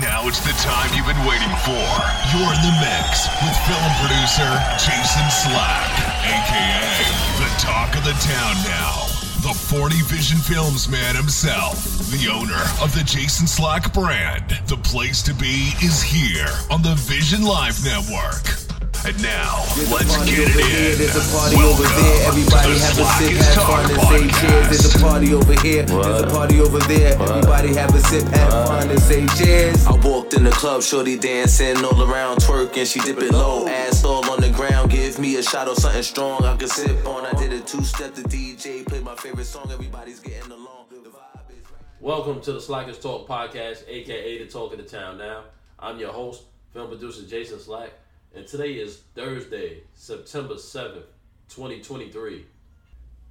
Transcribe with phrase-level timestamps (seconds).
[0.00, 1.86] Now it's the time you've been waiting for.
[2.34, 5.90] You're in the mix with film producer Jason Slack,
[6.26, 9.06] aka the talk of the town now.
[9.42, 14.58] The 40 Vision Films man himself, the owner of the Jason Slack brand.
[14.66, 18.63] The place to be is here on the Vision Live Network.
[19.06, 20.96] And now, There's a let's party get over it here, in.
[20.96, 22.26] There's a party Welcome over there.
[22.26, 24.68] Everybody to the have a Slack sip, is have Talk fun, and say cheers.
[24.72, 25.02] There's a podcast.
[25.04, 25.82] party over here.
[25.84, 27.12] There's a party over there.
[27.20, 29.86] Everybody have a sip, have fun, and say cheers.
[29.86, 32.90] I walked in the club, shorty dancing all around, twerking.
[32.90, 34.90] She dip it low, ass all on the ground.
[34.90, 37.26] Give me a shot of something strong I can sip on.
[37.26, 38.14] I did a two step.
[38.14, 39.70] The DJ played my favorite song.
[39.70, 40.86] Everybody's getting along.
[40.88, 41.82] The vibe is right.
[42.00, 45.18] Welcome to the Slackers Talk podcast, aka the Talk of the Town.
[45.18, 45.44] Now,
[45.78, 47.90] I'm your host, film producer Jason Slack,
[48.34, 51.04] and today is Thursday, September 7th,
[51.48, 52.44] 2023.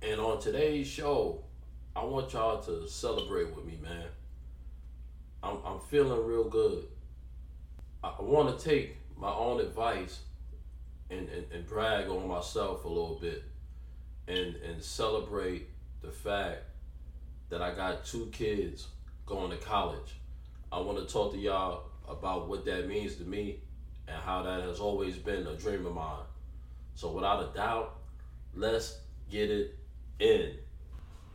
[0.01, 1.43] And on today's show,
[1.93, 4.05] I want y'all to celebrate with me, man.
[5.41, 6.85] I'm, I'm feeling real good.
[8.01, 10.19] I, I want to take my own advice
[11.09, 13.43] and, and, and brag on myself a little bit
[14.29, 15.67] and, and celebrate
[16.01, 16.63] the fact
[17.49, 18.87] that I got two kids
[19.25, 20.15] going to college.
[20.71, 23.59] I want to talk to y'all about what that means to me
[24.07, 26.25] and how that has always been a dream of mine.
[26.95, 27.95] So, without a doubt,
[28.53, 29.75] let's get it
[30.19, 30.57] in.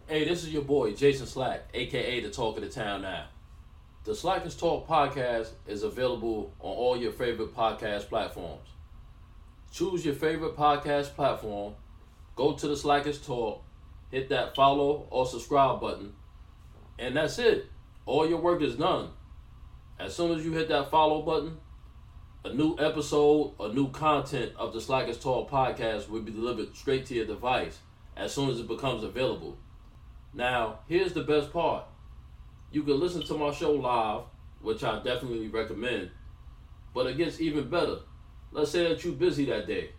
[0.06, 3.26] Hey, this is your boy, Jason Slack, aka the Talk of the Town Now.
[4.04, 8.68] The Slackers Talk podcast is available on all your favorite podcast platforms.
[9.70, 11.74] Choose your favorite podcast platform,
[12.34, 13.62] go to the Slackers Talk,
[14.10, 16.14] hit that follow or subscribe button,
[16.98, 17.66] and that's it.
[18.06, 19.10] All your work is done.
[20.00, 21.58] As soon as you hit that follow button,
[22.48, 27.04] a new episode or new content of the Slackers Talk podcast will be delivered straight
[27.06, 27.78] to your device
[28.16, 29.58] as soon as it becomes available.
[30.32, 31.84] Now, here's the best part.
[32.72, 34.22] You can listen to my show live,
[34.62, 36.10] which I definitely recommend,
[36.94, 37.98] but it gets even better.
[38.50, 39.90] Let's say that you're busy that day.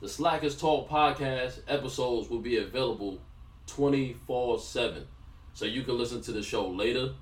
[0.00, 3.20] The Slackers Talk podcast episodes will be available
[3.66, 5.08] 24 7.
[5.54, 7.14] So you can listen to the show later.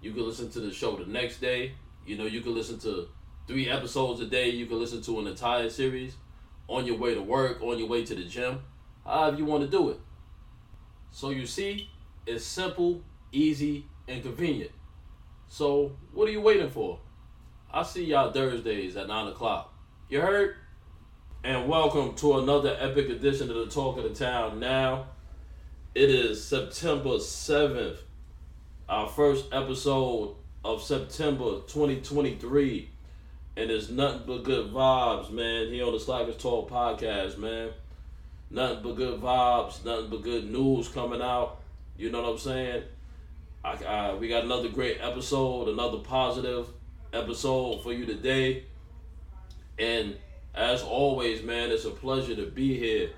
[0.00, 1.72] You can listen to the show the next day.
[2.06, 3.08] You know, you can listen to
[3.46, 4.50] three episodes a day.
[4.50, 6.16] You can listen to an entire series
[6.68, 8.60] on your way to work, on your way to the gym,
[9.04, 10.00] however you want to do it.
[11.12, 11.88] So you see,
[12.26, 13.02] it's simple,
[13.32, 14.72] easy, and convenient.
[15.48, 16.98] So what are you waiting for?
[17.70, 19.72] I'll see y'all Thursdays at 9 o'clock.
[20.08, 20.56] You heard?
[21.44, 24.58] And welcome to another epic edition of the Talk of the Town.
[24.58, 25.06] Now,
[25.94, 27.98] it is September 7th,
[28.88, 32.90] our first episode of September 2023.
[33.56, 37.70] And it's nothing but good vibes, man, here on the Slackers Talk podcast, man.
[38.50, 41.62] Nothing but good vibes, nothing but good news coming out.
[41.96, 42.82] You know what I'm saying?
[43.64, 46.68] I, I, we got another great episode, another positive
[47.14, 48.64] episode for you today.
[49.78, 50.16] And
[50.54, 53.10] as always, man, it's a pleasure to be here.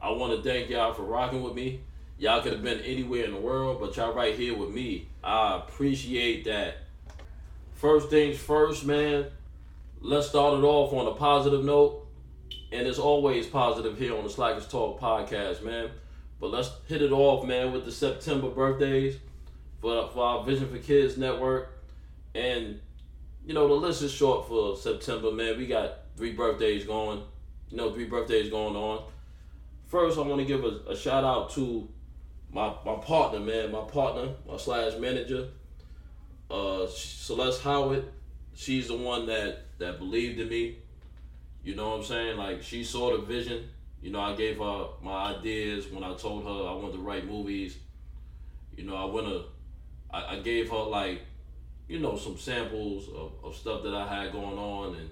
[0.00, 1.80] I want to thank y'all for rocking with me.
[2.16, 5.08] Y'all could have been anywhere in the world, but y'all right here with me.
[5.24, 6.76] I appreciate that.
[7.74, 9.26] First things first, man.
[10.02, 12.06] Let's start it off on a positive note.
[12.72, 15.90] And it's always positive here on the Slackers Talk podcast, man.
[16.40, 19.16] But let's hit it off, man, with the September birthdays
[19.82, 21.78] for, for our Vision for Kids network.
[22.34, 22.80] And,
[23.44, 25.58] you know, the list is short for September, man.
[25.58, 27.22] We got three birthdays going,
[27.68, 29.02] you know, three birthdays going on.
[29.88, 31.86] First, I want to give a, a shout out to
[32.50, 35.48] my, my partner, man, my partner, my slash manager,
[36.50, 38.04] uh, Celeste Howard.
[38.54, 40.78] She's the one that, that believed in me.
[41.64, 42.36] You know what I'm saying?
[42.36, 43.68] Like, she saw the vision.
[44.00, 47.26] You know, I gave her my ideas when I told her I wanted to write
[47.26, 47.76] movies.
[48.76, 49.44] You know, I went to,
[50.10, 51.22] I, I gave her like,
[51.88, 55.10] you know, some samples of, of stuff that I had going on and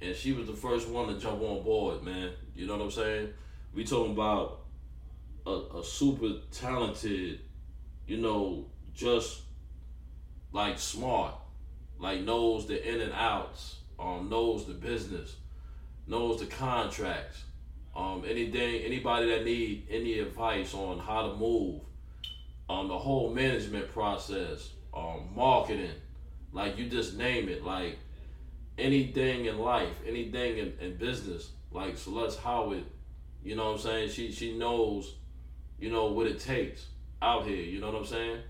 [0.00, 2.30] and she was the first one to jump on board, man.
[2.54, 3.28] You know what I'm saying?
[3.74, 4.60] We talking about
[5.46, 7.40] a, a super talented,
[8.06, 9.42] you know, just
[10.52, 11.34] like smart,
[11.98, 15.36] like knows the in and outs, um, knows the business,
[16.06, 17.44] knows the contracts,
[17.94, 21.80] um, anything, anybody that need any advice on how to move,
[22.68, 25.94] on the whole management process, um, marketing,
[26.52, 27.98] like you just name it, like
[28.78, 32.84] anything in life, anything in, in business, like Celeste Howard,
[33.42, 34.10] you know what I'm saying?
[34.10, 35.14] She she knows,
[35.78, 36.86] you know, what it takes
[37.22, 38.40] out here, you know what I'm saying?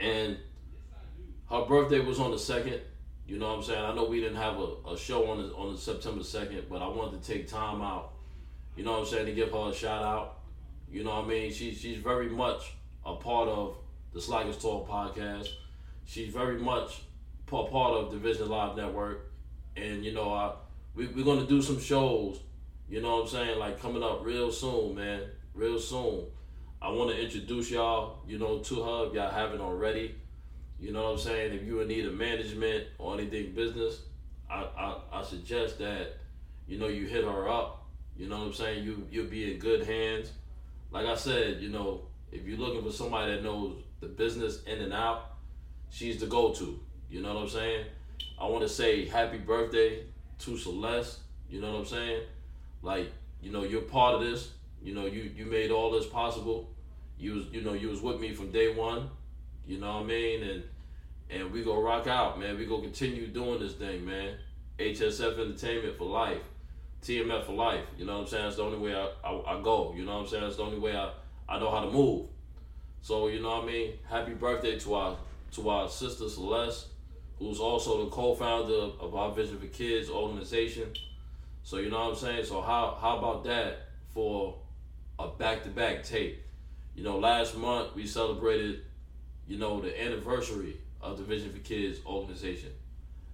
[0.00, 0.36] And
[1.50, 2.80] her birthday was on the second,
[3.32, 3.82] you know what I'm saying?
[3.82, 6.86] I know we didn't have a, a show on the on September second, but I
[6.86, 8.12] wanted to take time out,
[8.76, 10.40] you know what I'm saying, to give her a shout out.
[10.90, 11.50] You know what I mean?
[11.50, 12.74] She she's very much
[13.06, 13.78] a part of
[14.12, 15.48] the Slackers Talk podcast.
[16.04, 17.04] she's very much
[17.46, 19.32] part of the Vision Live Network,
[19.76, 20.52] and you know, I
[20.94, 22.38] we, we're gonna do some shows.
[22.86, 23.58] You know what I'm saying?
[23.58, 25.22] Like coming up real soon, man.
[25.54, 26.26] Real soon.
[26.82, 30.16] I want to introduce y'all, you know, to her if y'all haven't already.
[30.82, 31.54] You know what I'm saying?
[31.54, 34.00] If you in need of management or anything business,
[34.50, 36.16] I, I, I suggest that,
[36.66, 37.86] you know, you hit her up.
[38.16, 38.84] You know what I'm saying?
[38.84, 40.32] You you'll be in good hands.
[40.90, 42.02] Like I said, you know,
[42.32, 45.36] if you're looking for somebody that knows the business in and out,
[45.88, 46.80] she's the go-to.
[47.08, 47.86] You know what I'm saying?
[48.40, 50.02] I want to say happy birthday
[50.40, 51.20] to Celeste.
[51.48, 52.22] You know what I'm saying?
[52.82, 54.50] Like, you know, you're part of this.
[54.82, 56.70] You know, you you made all this possible.
[57.18, 59.10] You was you know you was with me from day one.
[59.64, 60.42] You know what I mean?
[60.42, 60.64] And
[61.32, 62.58] and we go rock out, man.
[62.58, 64.36] We go continue doing this thing, man.
[64.78, 66.42] HSF Entertainment for life,
[67.02, 67.84] TMF for life.
[67.96, 68.46] You know what I'm saying?
[68.46, 69.94] It's the only way I, I, I go.
[69.96, 70.44] You know what I'm saying?
[70.44, 71.10] It's the only way I,
[71.48, 72.26] I know how to move.
[73.00, 73.92] So you know what I mean?
[74.08, 75.16] Happy birthday to our
[75.52, 76.86] to our sister Celeste,
[77.38, 80.92] who's also the co-founder of our Vision for Kids organization.
[81.62, 82.44] So you know what I'm saying?
[82.44, 84.56] So how how about that for
[85.18, 86.42] a back-to-back tape?
[86.94, 88.82] You know, last month we celebrated,
[89.46, 92.70] you know, the anniversary of the Vision for Kids organization.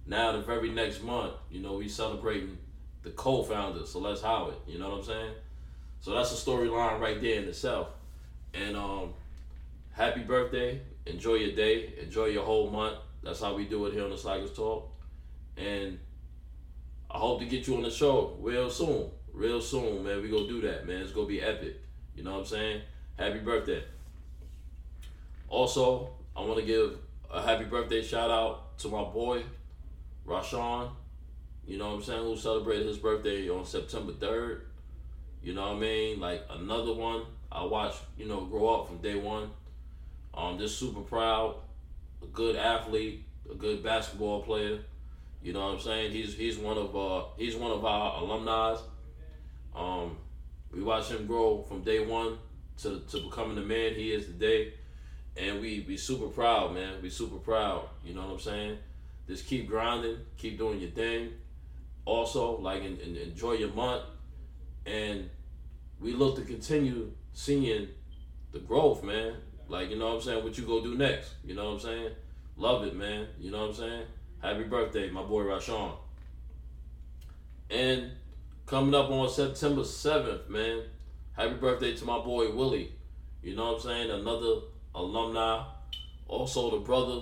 [0.05, 2.57] Now the very next month, you know, we celebrating
[3.03, 4.55] the co-founder, Celeste Howard.
[4.67, 5.33] You know what I'm saying?
[6.01, 7.89] So that's a storyline right there in itself.
[8.53, 9.13] And um,
[9.91, 10.81] happy birthday.
[11.05, 11.93] Enjoy your day.
[12.01, 12.97] Enjoy your whole month.
[13.23, 14.89] That's how we do it here on the Slackers Talk.
[15.57, 15.99] And
[17.11, 19.09] I hope to get you on the show real soon.
[19.33, 20.21] Real soon, man.
[20.21, 21.01] We gonna do that, man.
[21.01, 21.75] It's gonna be epic.
[22.15, 22.81] You know what I'm saying?
[23.17, 23.83] Happy birthday.
[25.47, 26.97] Also, I want to give
[27.31, 29.43] a happy birthday shout out to my boy,
[30.25, 30.89] Rashawn.
[31.67, 32.23] You know what I'm saying?
[32.23, 34.61] Who celebrated his birthday on September 3rd.
[35.43, 36.19] You know what I mean?
[36.19, 39.51] Like another one I watched, you know, grow up from day one.
[40.33, 41.55] Um, just super proud,
[42.23, 44.79] a good athlete, a good basketball player.
[45.41, 46.11] You know what I'm saying?
[46.11, 48.75] He's he's one of uh he's one of our alumni.
[49.75, 50.17] Um,
[50.71, 52.37] we watched him grow from day one
[52.81, 54.73] to, to becoming the man he is today.
[55.39, 57.01] And we be super proud, man.
[57.01, 57.83] We super proud.
[58.03, 58.77] You know what I'm saying?
[59.27, 61.29] Just keep grinding, keep doing your thing.
[62.03, 64.03] Also, like in, in, enjoy your month.
[64.85, 65.29] And
[65.99, 67.87] we look to continue seeing
[68.51, 69.35] the growth, man.
[69.67, 70.43] Like, you know what I'm saying?
[70.43, 71.33] What you go do next.
[71.45, 72.11] You know what I'm saying?
[72.57, 73.27] Love it, man.
[73.39, 74.03] You know what I'm saying?
[74.41, 75.93] Happy birthday, my boy Rashawn.
[77.69, 78.11] And
[78.65, 80.83] coming up on September 7th, man.
[81.33, 82.91] Happy birthday to my boy Willie.
[83.41, 84.11] You know what I'm saying?
[84.11, 84.55] Another
[84.95, 85.63] alumni.
[86.27, 87.21] Also the brother,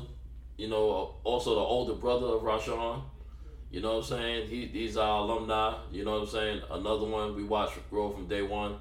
[0.57, 3.01] you know, also the older brother of Rashawn.
[3.69, 4.47] You know what I'm saying?
[4.47, 5.75] He he's our alumni.
[5.91, 6.61] You know what I'm saying?
[6.71, 8.77] Another one we watched grow from day one.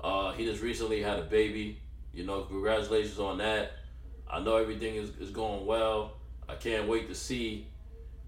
[0.00, 1.78] Uh, he just recently had a baby.
[2.12, 3.72] You know, congratulations on that.
[4.30, 6.12] I know everything is, is going well.
[6.48, 7.68] I can't wait to see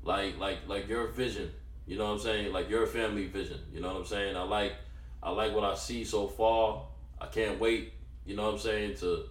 [0.03, 1.51] like like like your vision.
[1.87, 2.53] You know what I'm saying?
[2.53, 3.59] Like your family vision.
[3.73, 4.37] You know what I'm saying?
[4.37, 4.75] I like
[5.23, 6.85] I like what I see so far.
[7.21, 7.93] I can't wait,
[8.25, 9.25] you know what I'm saying, to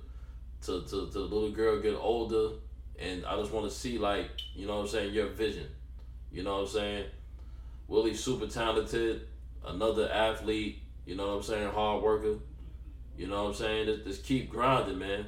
[0.64, 2.52] to to, to the little girl get older
[3.02, 5.68] and I just want to see like, you know what I'm saying, your vision.
[6.32, 7.06] You know what I'm saying?
[7.88, 9.22] Willie's super talented,
[9.66, 12.36] another athlete, you know what I'm saying, hard worker.
[13.18, 13.86] You know what I'm saying?
[13.86, 15.26] Just, just keep grinding, man.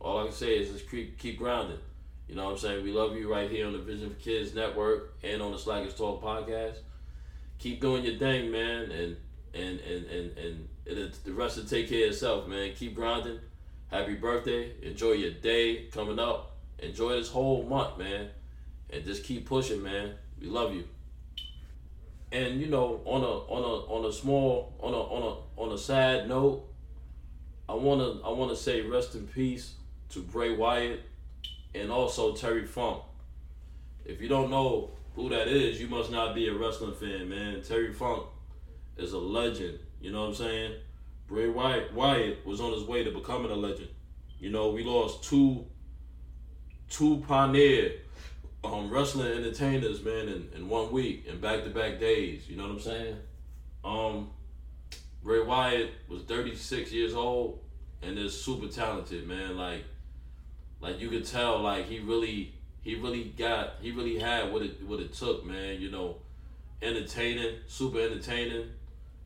[0.00, 1.78] All I can say is just keep keep grinding.
[2.26, 2.84] You know what I'm saying?
[2.84, 5.94] We love you right here on the Vision for Kids Network and on the Slackers
[5.94, 6.76] Talk podcast.
[7.58, 9.16] Keep doing your thing, man, and
[9.52, 12.72] and and and and it, the rest will take care of itself, man.
[12.74, 13.40] Keep grinding.
[13.90, 14.72] Happy birthday.
[14.82, 16.52] Enjoy your day coming up.
[16.78, 18.28] Enjoy this whole month, man,
[18.88, 20.12] and just keep pushing, man.
[20.40, 20.84] We love you.
[22.30, 25.72] And you know, on a on a on a small on a on a on
[25.72, 26.64] a sad note,
[27.68, 29.74] I wanna I wanna say rest in peace
[30.10, 31.00] to Bray Wyatt
[31.74, 33.02] and also Terry Funk.
[34.04, 37.60] If you don't know who that is, you must not be a wrestling fan, man.
[37.62, 38.22] Terry Funk
[38.96, 39.80] is a legend.
[40.00, 40.74] You know what I'm saying?
[41.30, 43.88] Bray Wyatt, Wyatt was on his way to becoming a legend.
[44.40, 45.64] You know, we lost two
[46.88, 47.92] two pioneer
[48.64, 52.48] um, wrestling entertainers, man, in, in one week in back to back days.
[52.48, 53.16] You know what I'm saying?
[53.84, 54.30] Um,
[55.22, 57.60] Bray Wyatt was 36 years old
[58.02, 59.56] and is super talented, man.
[59.56, 59.84] Like,
[60.80, 64.82] like you could tell, like he really, he really got, he really had what it
[64.84, 65.80] what it took, man.
[65.80, 66.16] You know,
[66.82, 68.70] entertaining, super entertaining.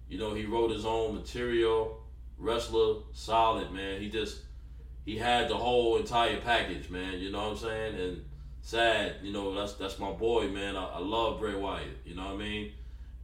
[0.08, 2.00] You know, he wrote his own material,
[2.38, 4.00] wrestler, solid, man.
[4.00, 4.40] He just,
[5.04, 7.18] he had the whole entire package, man.
[7.18, 8.00] You know what I'm saying?
[8.00, 8.25] And
[8.62, 10.76] sad, you know, that's that's my boy, man.
[10.76, 11.99] I, I love Bray Wyatt.
[12.04, 12.73] You know what I mean?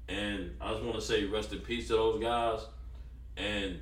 [0.09, 2.61] And I just want to say rest in peace to those guys.
[3.37, 3.81] And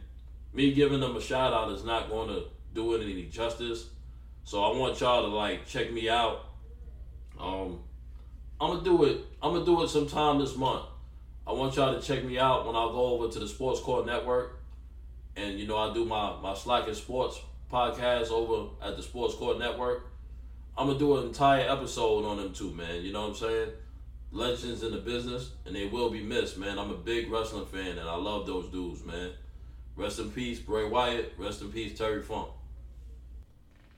[0.52, 3.88] me giving them a shout out is not going to do it any justice.
[4.45, 6.47] So I want y'all to like check me out.
[7.38, 7.81] Um,
[8.61, 9.25] I'm gonna do it.
[9.43, 10.85] I'm gonna do it sometime this month.
[11.49, 14.05] I want y'all to check me out when I go over to the Sports Court
[14.05, 14.61] Network,
[15.35, 17.40] and you know I do my my Slack and Sports
[17.73, 20.11] podcast over at the Sports Court Network.
[20.76, 23.02] I'm gonna do an entire episode on them too, man.
[23.02, 23.71] You know what I'm saying?
[24.31, 26.78] Legends in the business, and they will be missed, man.
[26.78, 29.31] I'm a big wrestling fan, and I love those dudes, man.
[29.97, 31.33] Rest in peace, Bray Wyatt.
[31.38, 32.49] Rest in peace, Terry Funk.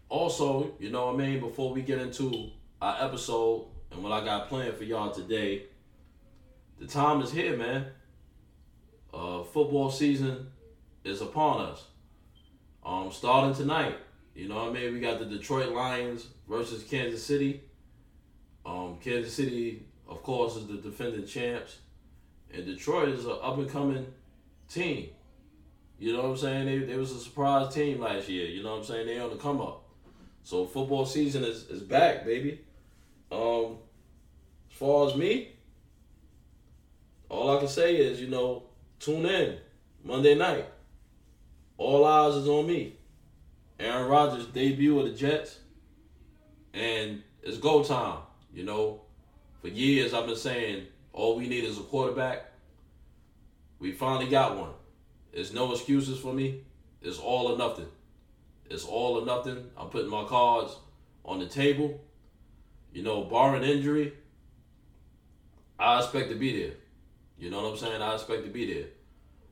[0.09, 1.41] Also, you know what I mean?
[1.41, 5.65] Before we get into our episode and what I got planned for y'all today,
[6.81, 7.87] the time is here, man.
[9.13, 10.49] Uh, football season
[11.05, 11.85] is upon us.
[12.85, 13.99] Um, starting tonight.
[14.35, 14.95] You know what I mean?
[14.95, 17.63] We got the Detroit Lions versus Kansas City.
[18.65, 21.79] Um, Kansas City, of course, is the defending champs,
[22.53, 24.07] and Detroit is an up and coming
[24.69, 25.11] team.
[25.99, 26.67] You know what I'm saying?
[26.67, 28.47] They, they was a surprise team last year.
[28.47, 29.07] You know what I'm saying?
[29.07, 29.85] They on the come up.
[30.43, 32.61] So football season is, is back, baby.
[33.31, 33.77] Um,
[34.71, 35.53] as far as me,
[37.31, 38.65] all I can say is, you know,
[38.99, 39.57] tune in
[40.05, 40.67] Monday night.
[41.79, 42.97] All eyes is on me.
[43.79, 45.59] Aaron Rodgers debut of the Jets,
[46.75, 48.19] and it's go time.
[48.53, 49.03] You know,
[49.63, 52.51] for years I've been saying all we need is a quarterback.
[53.79, 54.73] We finally got one.
[55.33, 56.63] There's no excuses for me.
[57.01, 57.87] It's all or nothing.
[58.69, 59.71] It's all or nothing.
[59.77, 60.77] I'm putting my cards
[61.25, 62.01] on the table.
[62.93, 64.13] You know, barring injury,
[65.79, 66.75] I expect to be there.
[67.41, 68.03] You know what I'm saying?
[68.03, 68.89] I expect to be there.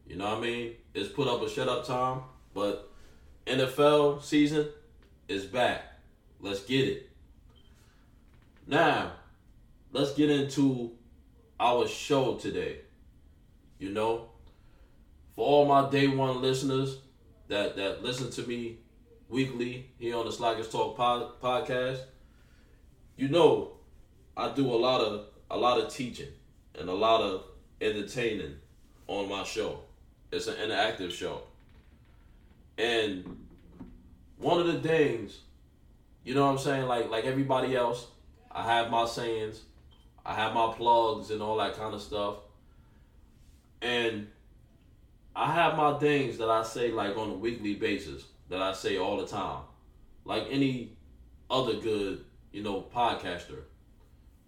[0.06, 0.72] You know what I mean?
[0.92, 2.20] It's put up a shut up time,
[2.52, 2.92] but
[3.46, 4.68] NFL season
[5.26, 5.84] is back.
[6.38, 7.08] Let's get it.
[8.66, 9.12] Now,
[9.90, 10.92] let's get into
[11.58, 12.82] our show today.
[13.78, 14.28] You know,
[15.34, 16.98] for all my day one listeners
[17.48, 18.80] that that listen to me
[19.30, 22.00] weekly here on the Slackers Talk pod, podcast,
[23.16, 23.78] you know
[24.36, 26.28] I do a lot of a lot of teaching
[26.78, 27.44] and a lot of
[27.80, 28.56] entertaining
[29.06, 29.80] on my show.
[30.30, 31.42] It's an interactive show.
[32.76, 33.46] And
[34.38, 35.40] one of the things,
[36.24, 38.06] you know what I'm saying, like like everybody else,
[38.50, 39.62] I have my sayings,
[40.24, 42.36] I have my plugs and all that kind of stuff.
[43.80, 44.28] And
[45.34, 48.98] I have my things that I say like on a weekly basis that I say
[48.98, 49.62] all the time.
[50.24, 50.92] Like any
[51.50, 53.62] other good, you know, podcaster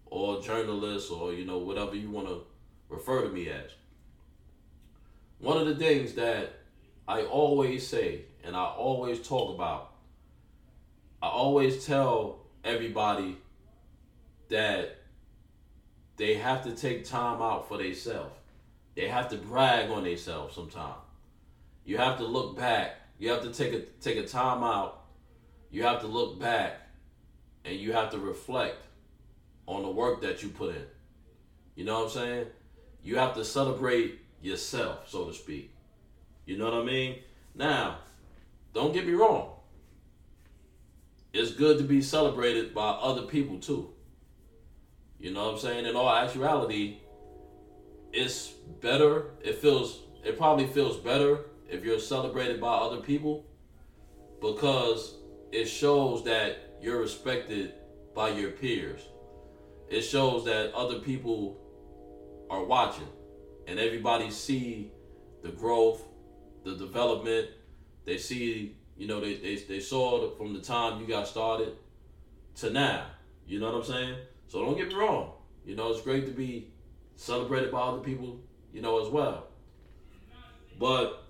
[0.06, 2.42] or journalist or, you know, whatever you want to
[2.90, 3.70] refer to me as.
[5.38, 6.52] One of the things that
[7.09, 9.92] I always say and I always talk about,
[11.23, 13.38] I always tell everybody
[14.49, 14.99] that
[16.16, 18.35] they have to take time out for themselves.
[18.94, 20.97] They have to brag on themselves sometimes.
[21.85, 22.97] You have to look back.
[23.18, 25.04] You have to take a take a time out.
[25.70, 26.80] You have to look back
[27.64, 28.82] and you have to reflect
[29.66, 30.85] on the work that you put in.
[31.76, 32.47] You know what I'm saying?
[33.02, 35.73] You have to celebrate yourself, so to speak.
[36.47, 37.19] You know what I mean?
[37.54, 37.99] Now,
[38.73, 39.52] don't get me wrong.
[41.33, 43.90] It's good to be celebrated by other people too.
[45.19, 45.87] You know what I'm saying?
[45.87, 46.99] In all actuality,
[48.12, 48.49] it's
[48.80, 49.26] better.
[49.42, 53.47] It feels it probably feels better if you're celebrated by other people
[54.40, 55.14] because
[55.52, 57.75] it shows that you're respected
[58.14, 59.02] by your peers.
[59.88, 61.60] It shows that other people
[62.50, 63.09] are watching
[63.66, 64.90] and everybody see
[65.42, 66.02] the growth,
[66.64, 67.49] the development.
[68.04, 71.75] They see, you know, they, they, they saw it from the time you got started
[72.57, 73.07] to now.
[73.47, 74.16] You know what I'm saying?
[74.49, 75.33] So don't get me wrong.
[75.64, 76.69] You know, it's great to be
[77.16, 78.40] celebrated by other people,
[78.73, 79.47] you know, as well.
[80.78, 81.25] But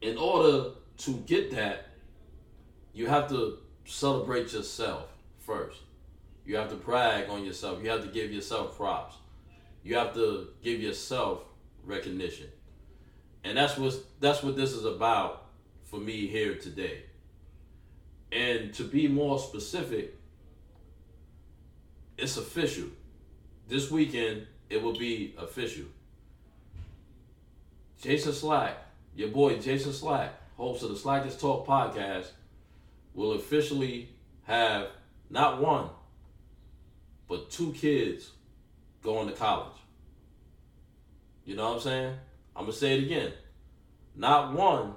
[0.00, 1.86] in order to get that,
[2.92, 5.08] you have to celebrate yourself
[5.38, 5.82] first.
[6.44, 7.82] You have to brag on yourself.
[7.82, 9.16] You have to give yourself props.
[9.82, 11.42] You have to give yourself
[11.84, 12.48] recognition.
[13.44, 15.46] And that's what that's what this is about
[15.84, 17.04] for me here today.
[18.30, 20.14] And to be more specific,
[22.18, 22.88] it's official.
[23.68, 25.86] This weekend it will be official.
[28.00, 28.76] Jason Slack,
[29.16, 32.28] your boy Jason Slack, host of the Slackers Talk podcast,
[33.14, 34.10] will officially
[34.44, 34.88] have
[35.30, 35.88] not one,
[37.28, 38.30] but two kids
[39.02, 39.76] going to college.
[41.44, 42.14] You know what I'm saying?
[42.54, 43.32] I'm going to say it again.
[44.14, 44.94] Not one,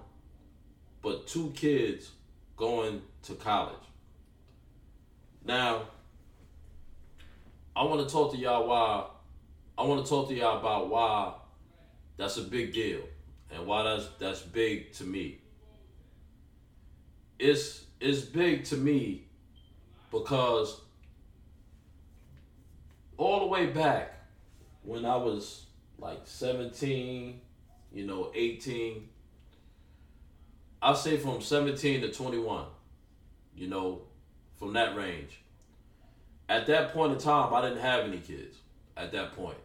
[1.01, 2.11] but two kids
[2.57, 3.75] going to college.
[5.45, 5.83] Now,
[7.75, 9.05] I want to talk to y'all why
[9.77, 11.33] I want to talk to y'all about why
[12.17, 13.01] that's a big deal
[13.49, 15.39] and why that's that's big to me.
[17.39, 19.25] It's it's big to me
[20.11, 20.81] because
[23.21, 24.13] all the way back
[24.81, 25.65] when I was
[25.99, 27.39] like 17,
[27.93, 29.07] you know, 18,
[30.81, 32.65] I'll say from 17 to 21,
[33.55, 34.01] you know,
[34.57, 35.39] from that range.
[36.49, 38.57] At that point in time, I didn't have any kids
[38.97, 39.59] at that point.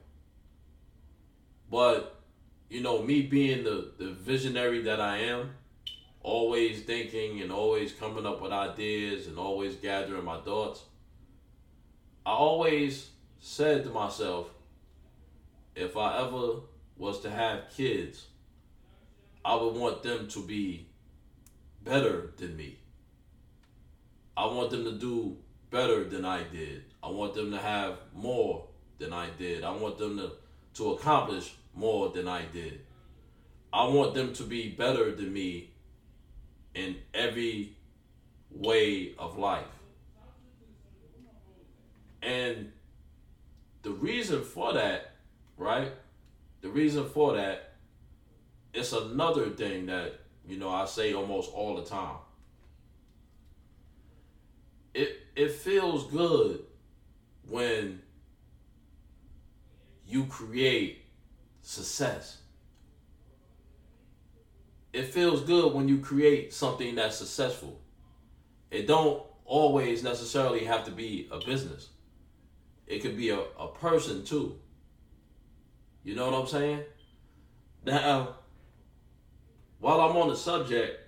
[1.70, 2.20] But,
[2.68, 5.50] you know, me being the, the visionary that I am,
[6.20, 10.82] always thinking and always coming up with ideas and always gathering my thoughts,
[12.26, 14.50] I always said to myself,
[15.74, 16.60] if I ever
[16.96, 18.26] was to have kids,
[19.44, 20.88] I would want them to be
[21.84, 22.78] better than me.
[24.36, 25.36] I want them to do
[25.70, 26.84] better than I did.
[27.02, 28.66] I want them to have more
[28.98, 29.64] than I did.
[29.64, 30.32] I want them to,
[30.74, 32.80] to accomplish more than I did.
[33.72, 35.70] I want them to be better than me
[36.74, 37.76] in every
[38.50, 39.64] way of life.
[42.22, 42.72] And
[43.86, 45.12] the reason for that,
[45.56, 45.92] right?
[46.60, 47.74] The reason for that,
[48.74, 52.16] it's another thing that, you know, I say almost all the time.
[54.92, 56.64] It it feels good
[57.48, 58.02] when
[60.04, 61.04] you create
[61.62, 62.38] success.
[64.92, 67.80] It feels good when you create something that's successful.
[68.72, 71.90] It don't always necessarily have to be a business.
[72.86, 74.58] It could be a, a person too.
[76.04, 76.80] You know what I'm saying?
[77.84, 78.36] Now,
[79.80, 81.00] while I'm on the subject,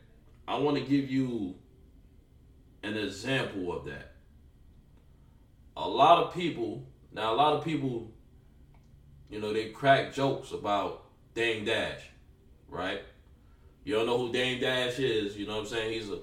[0.47, 1.55] I want to give you
[2.83, 4.13] an example of that.
[5.77, 8.11] A lot of people, now a lot of people,
[9.31, 11.05] you know, they crack jokes about
[11.35, 12.01] Dame Dash,
[12.69, 13.03] right?
[13.85, 15.93] You don't know who Dame Dash is, you know what I'm saying?
[15.93, 16.19] He's a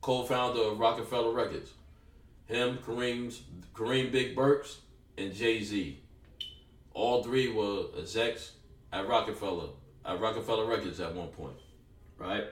[0.00, 1.72] co-founder of Roc-A-Fella Records.
[2.46, 3.42] Him, Kareem's
[3.74, 4.66] Kareem Biggs Burke,
[5.18, 5.98] and Jay Z.
[6.94, 8.52] All three were execs
[8.92, 9.70] at Roc-A-Fella,
[10.04, 11.56] at Roc-A-Fella Records at one point,
[12.16, 12.44] right?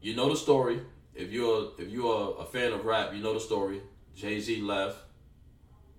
[0.00, 0.80] You know the story.
[1.14, 3.82] If you're if you're a fan of rap, you know the story.
[4.14, 4.96] Jay Z left,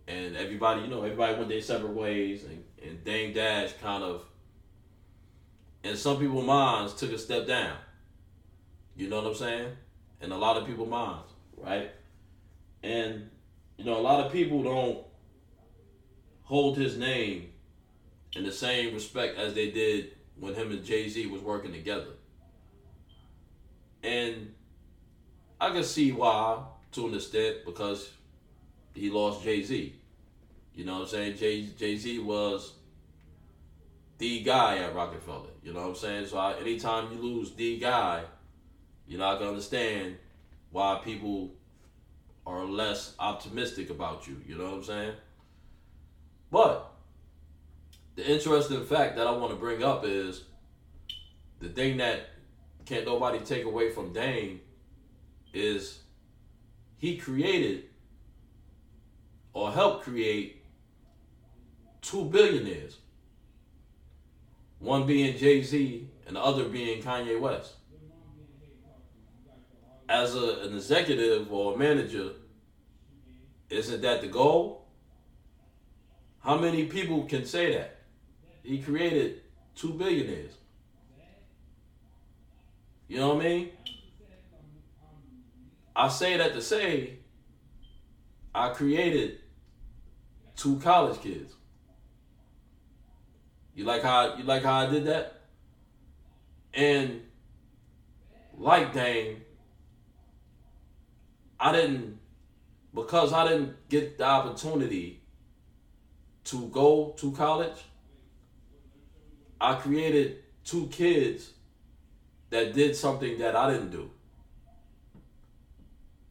[0.08, 4.23] and everybody, you know, everybody went their separate ways, and, and Dame Dash kind of,
[5.84, 7.77] in some people's minds, took a step down.
[8.95, 9.71] You know what I'm saying?
[10.21, 11.91] In a lot of people's minds, right?
[12.84, 13.29] And
[13.77, 15.05] you know, a lot of people don't
[16.43, 17.49] hold his name
[18.36, 22.12] in the same respect as they did when him and Jay Z was working together.
[24.03, 24.53] And
[25.60, 28.10] I can see why to an extent because
[28.93, 29.95] he lost Jay Z.
[30.73, 31.38] You know what I'm saying?
[31.38, 32.73] Jay Jay Z was
[34.17, 35.47] the guy at Roc-A-Fella.
[35.63, 36.27] You know what I'm saying?
[36.27, 38.23] So I, anytime you lose the guy,
[39.07, 40.17] you're not gonna understand
[40.71, 41.51] why people
[42.45, 44.41] are less optimistic about you.
[44.47, 45.13] You know what I'm saying?
[46.51, 46.91] But
[48.15, 50.43] the interesting fact that I want to bring up is
[51.60, 52.27] the thing that
[52.86, 54.60] can't nobody take away from Dame
[55.54, 55.99] is
[56.97, 57.86] he created
[59.54, 60.63] or helped create
[62.01, 62.97] two billionaires.
[64.80, 67.73] One being Jay Z and the other being Kanye West
[70.12, 72.32] as a, an executive or a manager,
[73.69, 74.86] isn't that the goal?
[76.41, 78.02] How many people can say that?
[78.62, 79.41] He created
[79.74, 80.52] two billionaires.
[83.08, 83.69] You know what I mean?
[85.95, 87.19] I say that to say
[88.54, 89.39] I created
[90.58, 91.54] two college kids.
[93.76, 95.41] You like how you like how I did that?
[96.74, 97.21] And
[98.58, 99.41] like Dame,
[101.63, 102.17] I didn't
[102.91, 105.21] because I didn't get the opportunity
[106.45, 107.78] to go to college.
[109.62, 111.52] I created two kids
[112.50, 114.10] that did something that I didn't do.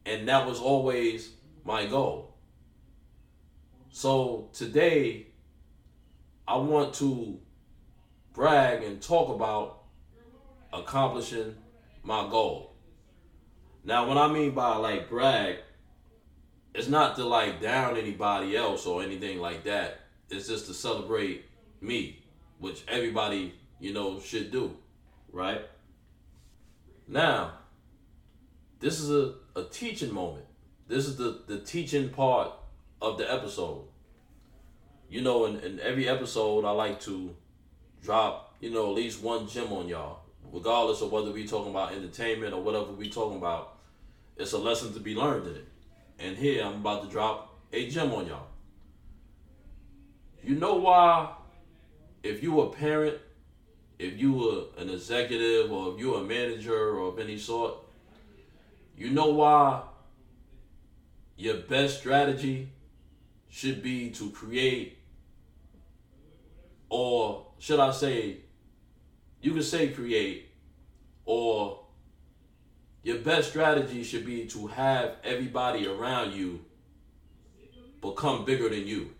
[0.05, 1.29] And that was always
[1.63, 2.35] my goal.
[3.89, 5.27] So today,
[6.45, 7.39] I want to
[8.33, 9.83] brag and talk about
[10.73, 11.55] accomplishing
[12.03, 12.70] my goal.
[13.83, 15.57] Now, what I mean by like brag,
[16.73, 20.01] it's not to like down anybody else or anything like that.
[20.29, 21.45] It's just to celebrate
[21.81, 22.23] me,
[22.59, 24.77] which everybody, you know, should do,
[25.31, 25.61] right?
[27.07, 27.53] Now,
[28.79, 30.45] this is a, a teaching moment.
[30.87, 32.51] This is the, the teaching part
[33.01, 33.85] of the episode.
[35.09, 37.35] You know, in, in every episode, I like to
[38.01, 40.20] drop, you know, at least one gem on y'all.
[40.51, 43.77] Regardless of whether we talking about entertainment or whatever we talking about,
[44.37, 45.67] it's a lesson to be learned in it.
[46.19, 48.47] And here I'm about to drop a gem on y'all.
[50.43, 51.33] You know why?
[52.23, 53.17] If you a parent,
[53.97, 57.75] if you were an executive, or if you're a manager or of any sort,
[58.97, 59.83] you know why
[61.37, 62.69] your best strategy
[63.49, 64.97] should be to create,
[66.89, 68.37] or should I say,
[69.41, 70.49] you can say create,
[71.25, 71.79] or
[73.03, 76.63] your best strategy should be to have everybody around you
[78.01, 79.11] become bigger than you.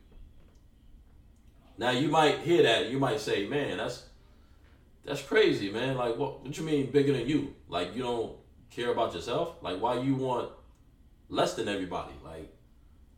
[1.77, 4.03] Now you might hear that, you might say, "Man, that's
[5.03, 5.97] that's crazy, man.
[5.97, 7.55] Like what what you mean bigger than you?
[7.67, 8.35] Like you don't
[8.69, 9.55] care about yourself?
[9.61, 10.51] Like why you want
[11.29, 12.13] less than everybody?
[12.23, 12.53] Like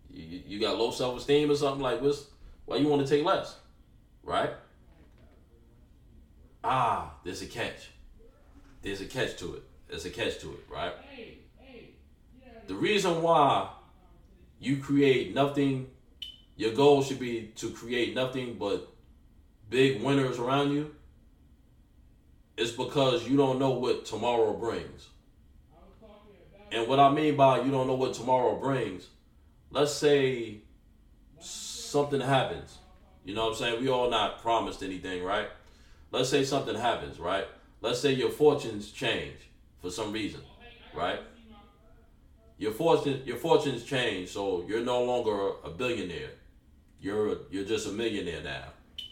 [0.10, 2.28] you, you got low self-esteem or something like what's
[2.66, 3.58] why you want to take less?
[4.24, 4.52] Right?
[6.64, 7.90] Ah, there's a catch.
[8.82, 9.64] There's a catch to it.
[9.88, 10.94] There's a catch to it, right?
[12.68, 13.70] The reason why
[14.60, 15.88] you create nothing,
[16.56, 18.88] your goal should be to create nothing but
[19.70, 20.96] big winners around you,
[22.56, 25.10] is because you don't know what tomorrow brings.
[26.72, 29.08] And what I mean by you don't know what tomorrow brings,
[29.70, 30.62] let's say
[31.40, 32.78] something happens.
[33.26, 33.82] You know what I'm saying?
[33.82, 35.48] We all not promised anything, right?
[36.14, 37.46] Let's say something happens, right?
[37.82, 39.36] Let's say your fortunes change
[39.82, 40.40] for some reason,
[40.96, 41.20] right?
[42.58, 46.32] Your fortune your fortunes change, so you're no longer a billionaire.
[47.02, 48.66] You're you're just a millionaire now,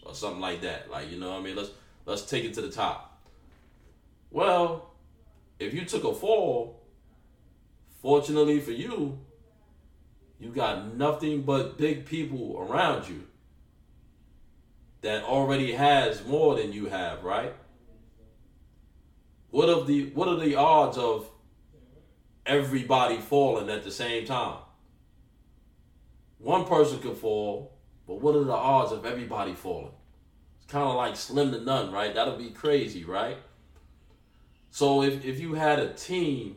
[0.06, 0.90] or something like that.
[0.90, 1.72] Like you know, what I mean, let's
[2.06, 3.22] let's take it to the top.
[4.30, 4.94] Well,
[5.60, 6.82] if you took a fall
[8.02, 9.20] Fortunately for you,
[10.40, 13.28] you got nothing but big people around you
[15.02, 17.56] that already has more than you have, right?
[19.50, 21.30] What of the what are the odds of
[22.46, 24.60] everybody falling at the same time?
[26.38, 29.94] One person could fall, but what are the odds of everybody falling?
[30.58, 32.14] It's kind of like slim to none, right?
[32.14, 33.38] That'll be crazy, right?
[34.72, 36.56] So if, if you had a team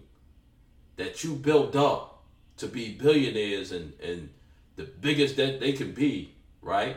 [0.97, 2.23] that you built up
[2.59, 4.31] to be billionaires and, and
[4.77, 6.97] the biggest that they can be, right?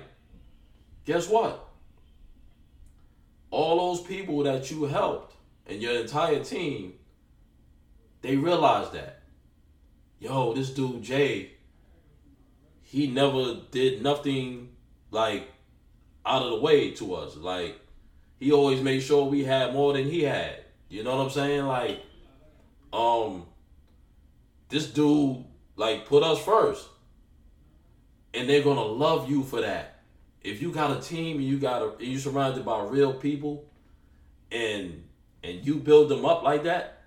[1.07, 1.69] Guess what?
[3.49, 5.33] All those people that you helped
[5.65, 6.95] and your entire team,
[8.21, 9.21] they realized that.
[10.19, 11.51] Yo, this dude Jay,
[12.83, 14.75] he never did nothing
[15.09, 15.49] like
[16.25, 17.37] out of the way to us.
[17.37, 17.79] Like
[18.37, 20.65] he always made sure we had more than he had.
[20.89, 21.65] You know what I'm saying?
[21.67, 22.01] Like,
[22.91, 23.45] um,
[24.67, 25.45] this dude
[25.77, 26.85] like put us first.
[28.33, 29.96] And they're gonna love you for that.
[30.47, 33.65] If you got a team and you got a you surrounded by real people
[34.49, 35.03] and
[35.43, 37.03] and you build them up like that,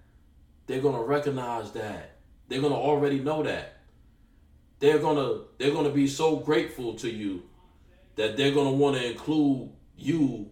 [0.66, 2.18] they're gonna recognize that.
[2.48, 3.78] They're gonna already know that.
[4.78, 7.44] They're gonna they're gonna be so grateful to you
[8.16, 10.50] that they're gonna want to include you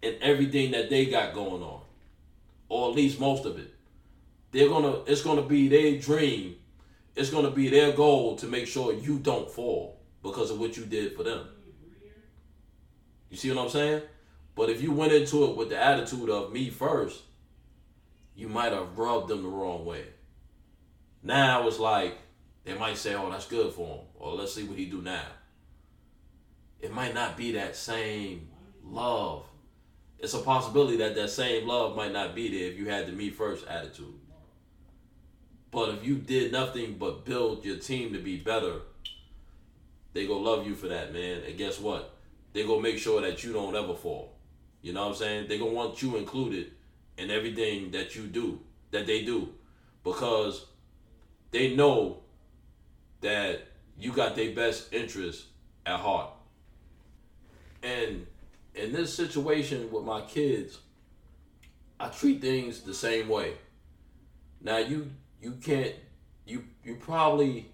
[0.00, 1.82] in everything that they got going on.
[2.70, 3.74] Or at least most of it
[4.50, 6.56] they're gonna it's gonna be their dream
[7.16, 10.86] it's gonna be their goal to make sure you don't fall because of what you
[10.86, 11.46] did for them
[13.30, 14.02] you see what i'm saying?
[14.54, 17.22] But if you went into it with the attitude of me first
[18.34, 20.04] you might have rubbed them the wrong way.
[21.22, 22.18] Now it's like
[22.64, 25.26] they might say oh that's good for him or let's see what he do now.
[26.80, 28.48] It might not be that same
[28.84, 29.44] love.
[30.20, 33.12] It's a possibility that that same love might not be there if you had the
[33.12, 34.14] me first attitude.
[35.70, 38.80] But if you did nothing but build your team to be better,
[40.12, 41.42] they gonna love you for that, man.
[41.46, 42.17] And guess what?
[42.52, 44.34] They gonna make sure that you don't ever fall.
[44.82, 45.46] You know what I'm saying?
[45.48, 46.72] They're gonna want you included
[47.16, 49.52] in everything that you do, that they do,
[50.04, 50.66] because
[51.50, 52.20] they know
[53.20, 53.66] that
[53.98, 55.46] you got their best interest
[55.84, 56.30] at heart.
[57.82, 58.26] And
[58.74, 60.78] in this situation with my kids,
[62.00, 63.54] I treat things the same way.
[64.60, 65.10] Now you
[65.42, 65.94] you can't
[66.46, 67.70] you you probably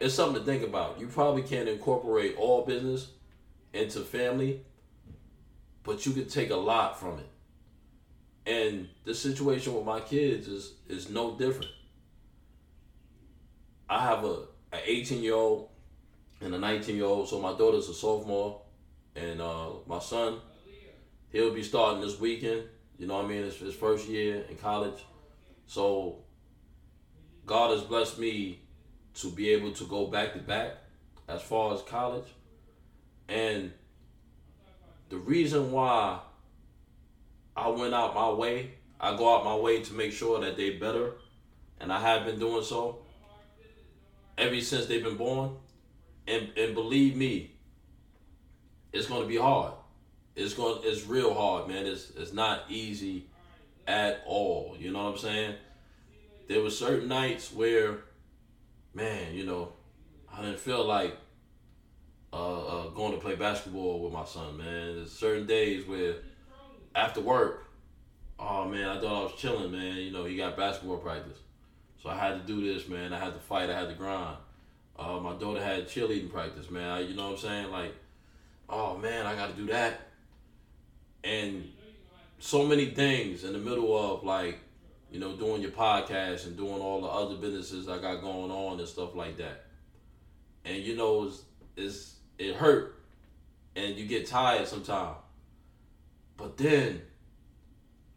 [0.00, 1.00] it's something to think about.
[1.00, 3.08] You probably can't incorporate all business
[3.72, 4.62] into family,
[5.82, 7.28] but you could take a lot from it.
[8.46, 11.70] And the situation with my kids is is no different.
[13.88, 15.68] I have a an 18 year old
[16.40, 17.28] and a 19 year old.
[17.28, 18.62] So my daughter's a sophomore,
[19.16, 20.38] and uh, my son,
[21.30, 22.64] he'll be starting this weekend.
[22.98, 23.44] You know what I mean?
[23.44, 25.04] It's his first year in college.
[25.66, 26.18] So
[27.46, 28.60] God has blessed me
[29.14, 30.76] to be able to go back to back
[31.28, 32.26] as far as college.
[33.28, 33.72] And
[35.08, 36.20] the reason why
[37.58, 38.70] I went out my way.
[39.00, 41.14] I go out my way to make sure that they better,
[41.80, 43.00] and I have been doing so
[44.36, 45.56] ever since they've been born.
[46.26, 47.52] And and believe me,
[48.92, 49.72] it's gonna be hard.
[50.36, 51.86] It's going it's real hard, man.
[51.86, 53.26] It's it's not easy
[53.86, 54.76] at all.
[54.78, 55.54] You know what I'm saying?
[56.48, 57.98] There were certain nights where,
[58.94, 59.72] man, you know,
[60.32, 61.16] I didn't feel like
[62.32, 64.96] uh, uh, going to play basketball with my son, man.
[64.96, 66.16] There's certain days where
[66.94, 67.64] after work,
[68.38, 69.96] oh man, I thought I was chilling, man.
[69.96, 71.38] You know, he got basketball practice.
[72.02, 73.12] So I had to do this, man.
[73.12, 74.36] I had to fight, I had to grind.
[74.98, 76.90] Uh, my daughter had cheerleading practice, man.
[76.90, 77.70] I, you know what I'm saying?
[77.70, 77.94] Like,
[78.68, 80.00] oh man, I got to do that.
[81.24, 81.70] And
[82.38, 84.58] so many things in the middle of like,
[85.10, 88.78] you know, doing your podcast and doing all the other businesses I got going on
[88.78, 89.64] and stuff like that.
[90.64, 91.42] And you know, it's,
[91.76, 93.00] it's it hurt
[93.76, 95.16] and you get tired sometimes.
[96.36, 97.02] But then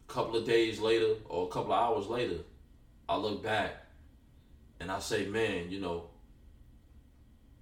[0.07, 2.39] a couple of days later or a couple of hours later,
[3.09, 3.75] I look back
[4.79, 6.09] and I say, man, you know,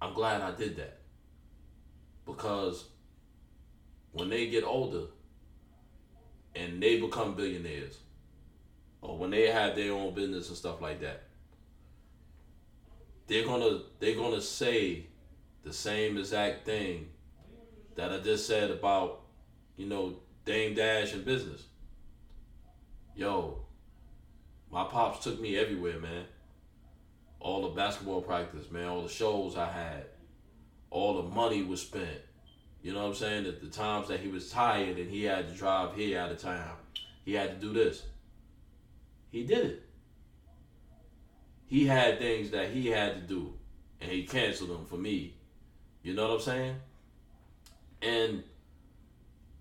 [0.00, 0.98] I'm glad I did that.
[2.26, 2.84] Because
[4.12, 5.04] when they get older
[6.54, 7.98] and they become billionaires,
[9.02, 11.22] or when they have their own business and stuff like that,
[13.26, 15.06] they're gonna they're gonna say
[15.62, 17.08] the same exact thing
[17.96, 19.20] that I just said about,
[19.76, 21.64] you know, Dame Dash and business.
[23.14, 23.58] Yo,
[24.70, 26.24] my pops took me everywhere, man.
[27.40, 30.06] All the basketball practice, man, all the shows I had,
[30.90, 32.20] all the money was spent.
[32.82, 33.46] You know what I'm saying?
[33.46, 36.40] At the times that he was tired and he had to drive here out of
[36.40, 36.76] town,
[37.24, 38.02] he had to do this.
[39.30, 39.82] He did it.
[41.66, 43.54] He had things that he had to do,
[44.00, 45.36] and he canceled them for me.
[46.02, 46.76] You know what I'm saying?
[48.02, 48.42] And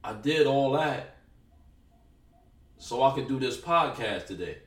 [0.04, 1.18] I did all that
[2.78, 4.58] so I could do this podcast today.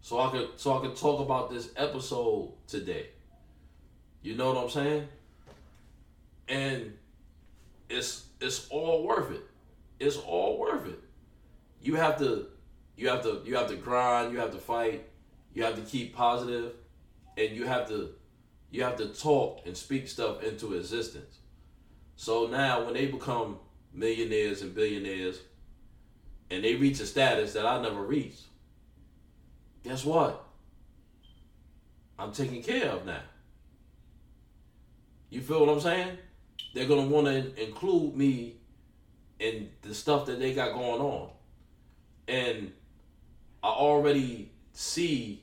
[0.00, 3.08] So I could so I could talk about this episode today.
[4.22, 5.08] You know what I'm saying?
[6.48, 6.94] And
[7.88, 9.42] it's it's all worth it.
[10.00, 10.98] It's all worth it.
[11.82, 12.46] You have to
[12.96, 15.04] you have to you have to grind, you have to fight,
[15.54, 16.72] you have to keep positive,
[17.36, 18.10] and you have to
[18.72, 21.38] you have to talk and speak stuff into existence.
[22.16, 23.58] So now when they become
[23.92, 25.40] millionaires and billionaires
[26.50, 28.44] and they reach a status that I never reached,
[29.84, 30.42] guess what?
[32.18, 33.20] I'm taken care of now.
[35.28, 36.16] You feel what I'm saying?
[36.74, 38.56] They're gonna want to include me
[39.38, 41.30] in the stuff that they got going on,
[42.28, 42.72] and
[43.62, 45.42] I already see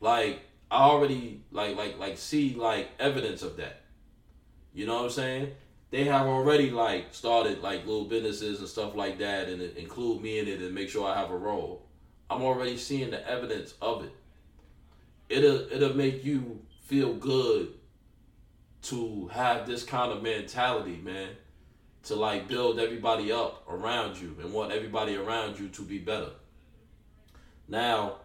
[0.00, 3.82] like I already like like like see like evidence of that.
[4.74, 5.52] You know what I'm saying?
[5.90, 10.38] They have already like started like little businesses and stuff like that, and include me
[10.38, 11.86] in it and make sure I have a role.
[12.28, 14.12] I'm already seeing the evidence of it.
[15.28, 17.74] It'll it'll make you feel good
[18.82, 21.30] to have this kind of mentality, man.
[22.04, 26.30] To like build everybody up around you and want everybody around you to be better.
[27.68, 28.18] Now,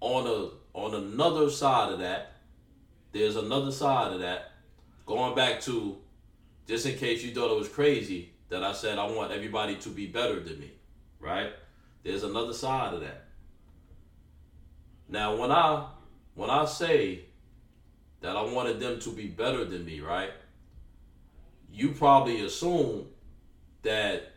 [0.00, 2.32] on a on another side of that,
[3.12, 4.50] there's another side of that.
[5.06, 5.96] Going back to,
[6.66, 9.88] just in case you thought it was crazy that I said I want everybody to
[9.88, 10.72] be better than me,
[11.20, 11.52] right?
[12.02, 13.24] There's another side of that.
[15.08, 15.86] Now, when I
[16.34, 17.20] when I say
[18.20, 20.30] that I wanted them to be better than me, right?
[21.70, 23.06] You probably assume
[23.82, 24.32] that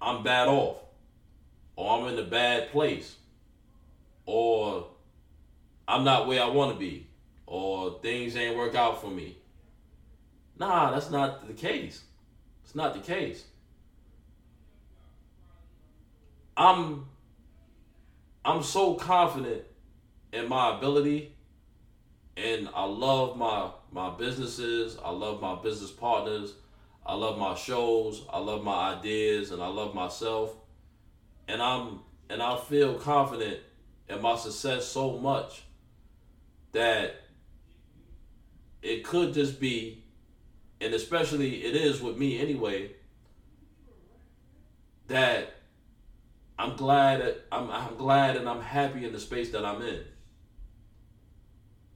[0.00, 0.78] I'm bad off
[1.74, 3.16] or I'm in a bad place
[4.26, 4.88] or
[5.88, 7.06] I'm not where I want to be,
[7.46, 9.38] or things ain't work out for me.
[10.58, 12.02] Nah, that's not the case.
[12.64, 13.44] It's not the case.
[16.56, 17.06] I'm
[18.44, 19.62] I'm so confident
[20.32, 21.34] in my ability
[22.36, 26.54] and I love my my businesses, I love my business partners,
[27.04, 30.54] I love my shows, I love my ideas and I love myself.
[31.48, 33.60] And I'm and I feel confident
[34.08, 35.62] and my success so much
[36.72, 37.16] that
[38.82, 40.04] it could just be,
[40.80, 42.92] and especially it is with me anyway,
[45.08, 45.54] that
[46.58, 50.00] I'm glad I'm I'm glad and I'm happy in the space that I'm in.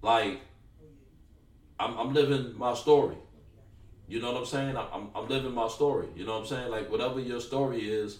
[0.03, 0.41] Like
[1.79, 3.17] I'm I'm living my story.
[4.09, 4.77] You know what I'm saying?
[4.77, 6.09] I'm I'm living my story.
[6.17, 6.71] You know what I'm saying?
[6.71, 8.19] Like whatever your story is,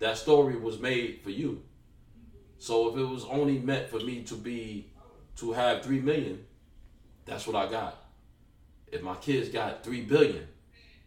[0.00, 1.62] that story was made for you.
[2.58, 4.86] So if it was only meant for me to be
[5.36, 6.44] to have three million,
[7.24, 8.02] that's what I got.
[8.90, 10.46] If my kids got three billion,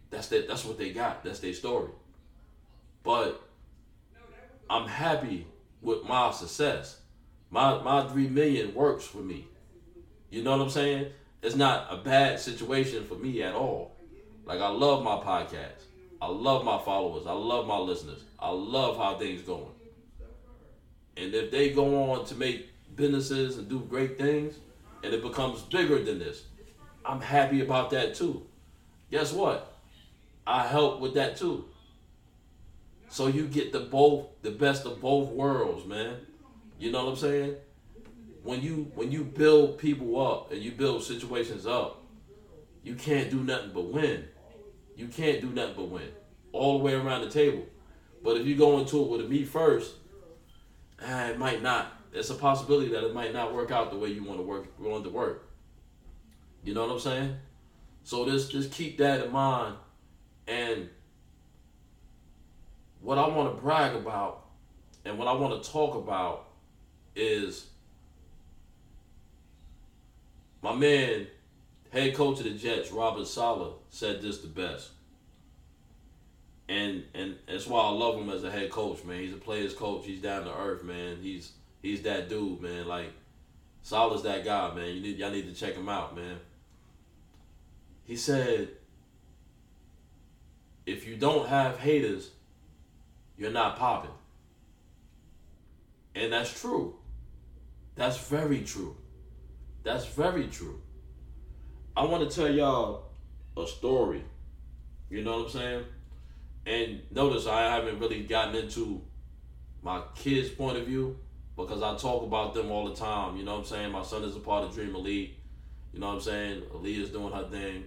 [0.09, 0.47] That's that.
[0.47, 1.23] That's what they got.
[1.23, 1.91] That's their story.
[3.03, 3.41] But
[4.69, 5.47] I'm happy
[5.81, 6.99] with my success.
[7.49, 9.47] My my three million works for me.
[10.29, 11.11] You know what I'm saying?
[11.41, 13.95] It's not a bad situation for me at all.
[14.45, 15.85] Like I love my podcast.
[16.21, 17.25] I love my followers.
[17.25, 18.23] I love my listeners.
[18.37, 19.71] I love how things going.
[21.17, 24.55] And if they go on to make businesses and do great things,
[25.03, 26.43] and it becomes bigger than this,
[27.05, 28.45] I'm happy about that too.
[29.11, 29.77] Guess what?
[30.45, 31.65] I help with that too.
[33.09, 36.17] So you get the both the best of both worlds, man.
[36.77, 37.55] You know what I'm saying?
[38.43, 42.03] When you when you build people up and you build situations up,
[42.83, 44.25] you can't do nothing but win.
[44.95, 46.09] You can't do nothing but win.
[46.51, 47.65] All the way around the table.
[48.23, 49.95] But if you go into it with a me first,
[51.03, 51.93] ah, it might not.
[52.13, 54.79] It's a possibility that it might not work out the way you want to work
[54.79, 55.47] want to work.
[56.63, 57.35] You know what I'm saying?
[58.03, 59.75] So just just keep that in mind.
[60.47, 60.89] And
[63.01, 64.47] what I want to brag about
[65.05, 66.47] and what I want to talk about
[67.15, 67.67] is
[70.61, 71.27] my man,
[71.91, 74.89] head coach of the Jets, Robert Saleh, said this the best.
[76.69, 79.19] And and that's why I love him as a head coach, man.
[79.19, 80.05] He's a player's coach.
[80.05, 81.17] He's down to earth, man.
[81.19, 81.51] He's
[81.81, 82.87] he's that dude, man.
[82.87, 83.11] Like
[83.81, 84.93] Saleh's that guy, man.
[84.93, 86.37] You need y'all need to check him out, man.
[88.03, 88.69] He said,
[90.85, 92.29] if you don't have haters,
[93.35, 94.11] you're not popping.
[96.13, 96.95] And that's true.
[97.95, 98.95] That's very true.
[99.83, 100.81] That's very true.
[101.97, 103.11] I want to tell y'all
[103.57, 104.23] a story.
[105.09, 105.85] You know what I'm saying?
[106.65, 109.01] And notice I haven't really gotten into
[109.81, 111.17] my kids' point of view
[111.55, 113.37] because I talk about them all the time.
[113.37, 113.91] You know what I'm saying?
[113.91, 115.37] My son is a part of Dream Elite.
[115.93, 116.61] You know what I'm saying?
[116.73, 117.85] Aaliyah's doing her thing.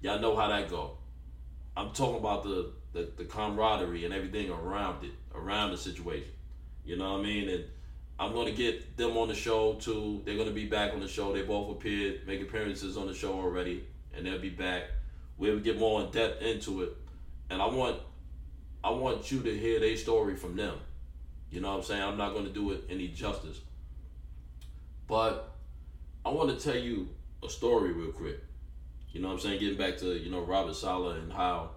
[0.00, 0.98] Y'all know how that go.
[1.76, 6.32] I'm talking about the, the, the camaraderie and everything around it, around the situation.
[6.84, 7.48] You know what I mean?
[7.48, 7.64] And
[8.18, 10.22] I'm to get them on the show too.
[10.24, 11.32] They're to be back on the show.
[11.32, 13.84] They both appeared, make appearances on the show already,
[14.16, 14.84] and they'll be back.
[15.36, 16.96] We'll get more in depth into it,
[17.50, 18.00] and I want
[18.82, 20.76] I want you to hear their story from them.
[21.50, 22.02] You know what I'm saying?
[22.02, 23.60] I'm not going to do it any justice,
[25.06, 25.54] but
[26.24, 27.08] I want to tell you
[27.42, 28.40] a story real quick.
[29.12, 29.60] You know what I'm saying?
[29.60, 31.70] Getting back to you know Robert Saleh and how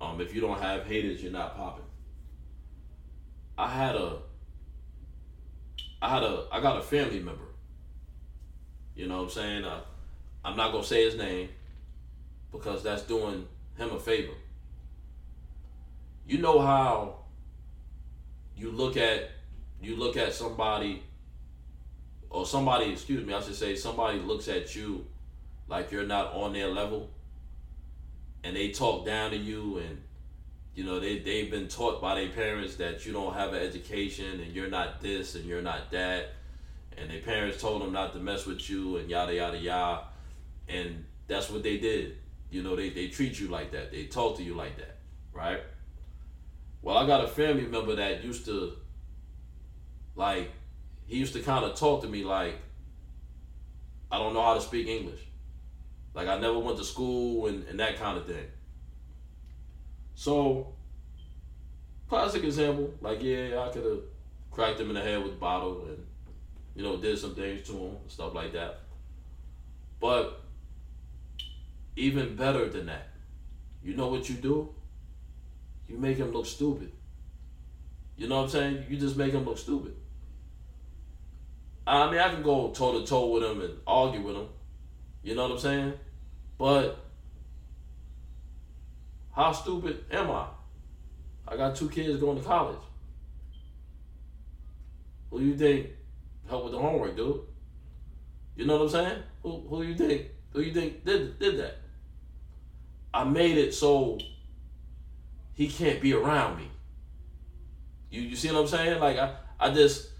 [0.00, 1.84] um, if you don't have haters, you're not popping.
[3.56, 4.18] I had a
[6.00, 7.44] I had a I got a family member.
[8.94, 9.64] You know what I'm saying?
[9.64, 9.80] Uh,
[10.44, 11.48] I'm not gonna say his name
[12.52, 14.34] because that's doing him a favor.
[16.26, 17.16] You know how
[18.56, 19.30] you look at
[19.80, 21.02] you look at somebody
[22.30, 25.06] or somebody, excuse me, I should say somebody looks at you
[25.68, 27.10] like you're not on their level
[28.42, 30.00] and they talk down to you and
[30.74, 34.40] you know they, they've been taught by their parents that you don't have an education
[34.40, 36.32] and you're not this and you're not that
[36.96, 40.02] and their parents told them not to mess with you and yada yada yada
[40.68, 42.16] and that's what they did.
[42.50, 43.90] You know they, they treat you like that.
[43.90, 44.96] They talk to you like that
[45.32, 45.60] right
[46.84, 48.72] well i got a family member that used to
[50.14, 50.52] like
[51.06, 52.54] he used to kind of talk to me like
[54.12, 55.20] i don't know how to speak english
[56.14, 58.46] like i never went to school and, and that kind of thing
[60.14, 60.72] so,
[62.08, 64.00] classic example, like yeah, I could have
[64.50, 66.06] cracked him in the head with a bottle and
[66.76, 68.80] you know did some things to him stuff like that.
[70.00, 70.40] But
[71.96, 73.08] even better than that,
[73.82, 74.73] you know what you do?
[75.88, 76.90] You make him look stupid.
[78.16, 78.84] You know what I'm saying?
[78.88, 79.94] You just make him look stupid.
[81.86, 84.48] I mean, I can go toe to toe with him and argue with him.
[85.22, 85.92] You know what I'm saying?
[86.56, 86.98] But
[89.32, 90.46] how stupid am I?
[91.46, 92.78] I got two kids going to college.
[95.30, 95.88] Who you think
[96.48, 97.40] helped with the homework, dude?
[98.56, 99.22] You know what I'm saying?
[99.42, 101.78] Who who you think who you think did did that?
[103.12, 104.18] I made it so
[105.54, 106.70] he can't be around me.
[108.10, 109.00] You you see what I'm saying?
[109.00, 110.10] Like I I just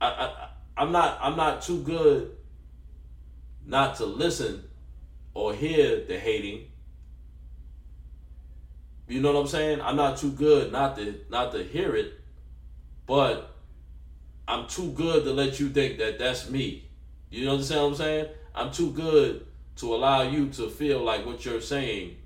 [0.00, 2.36] I, I I'm not I'm not too good
[3.66, 4.64] not to listen
[5.32, 6.66] or hear the hating
[9.06, 9.80] you know what I'm saying?
[9.82, 12.14] I'm not too good not to not to hear it,
[13.06, 13.54] but
[14.48, 16.88] I'm too good to let you think that that's me.
[17.30, 18.26] You understand what I'm saying?
[18.54, 19.46] I'm too good
[19.76, 22.16] to allow you to feel like what you're saying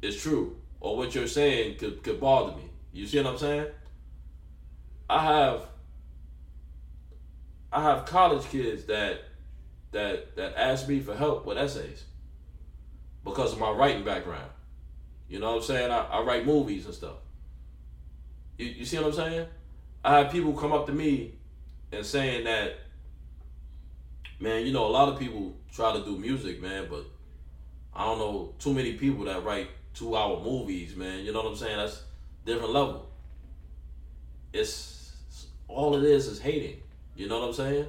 [0.00, 2.64] is true or what you're saying could, could bother me.
[2.92, 3.66] You see what I'm saying?
[5.08, 5.66] I have
[7.72, 9.22] I have college kids that
[9.92, 12.04] that that ask me for help with essays
[13.24, 14.50] because of my writing background.
[15.28, 15.90] You know what I'm saying?
[15.90, 17.16] I, I write movies and stuff.
[18.58, 19.46] You, you see what I'm saying?
[20.04, 21.34] I have people come up to me
[21.92, 22.78] and saying that,
[24.40, 27.04] man, you know, a lot of people try to do music, man, but
[27.94, 31.24] I don't know too many people that write two hour movies, man.
[31.24, 31.76] You know what I'm saying?
[31.76, 32.02] That's
[32.44, 33.08] different level.
[34.52, 35.12] It's
[35.68, 36.80] all it is is hating.
[37.16, 37.86] You know what I'm saying?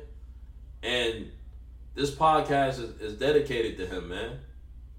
[0.84, 1.32] And
[1.96, 4.40] this podcast is, is dedicated to him, man.